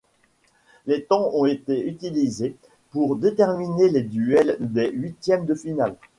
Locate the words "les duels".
3.89-4.57